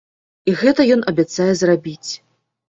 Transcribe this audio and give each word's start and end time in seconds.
І 0.51 0.55
гэта 0.61 0.85
ён 0.95 1.03
абяцае 1.11 1.47
зрабіць. 1.61 2.09